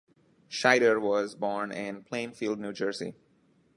Shider 0.49 0.99
was 0.99 1.35
born 1.35 1.71
in 1.71 2.01
Plainfield, 2.01 2.57
New 2.59 2.73
Jersey. 2.73 3.13